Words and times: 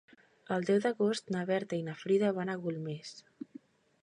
El 0.55 0.63
deu 0.69 0.79
d'agost 0.85 1.29
na 1.37 1.43
Berta 1.51 1.79
i 1.81 1.85
na 1.91 1.97
Frida 2.05 2.35
van 2.41 2.53
a 2.55 2.57
Golmés. 2.65 3.17